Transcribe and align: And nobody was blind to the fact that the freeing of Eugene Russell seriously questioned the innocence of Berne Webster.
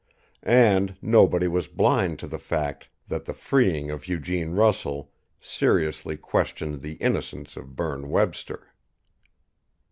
And 0.41 0.95
nobody 0.99 1.47
was 1.47 1.67
blind 1.67 2.17
to 2.21 2.27
the 2.27 2.39
fact 2.39 2.89
that 3.07 3.25
the 3.25 3.35
freeing 3.35 3.91
of 3.91 4.07
Eugene 4.07 4.49
Russell 4.53 5.11
seriously 5.39 6.17
questioned 6.17 6.81
the 6.81 6.93
innocence 6.93 7.55
of 7.55 7.75
Berne 7.75 8.09
Webster. 8.09 8.73